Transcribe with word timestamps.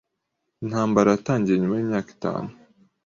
Intambara 0.63 1.09
yatangiye 1.15 1.57
nyuma 1.57 1.75
yimyaka 1.77 2.09
itanu. 2.15 2.49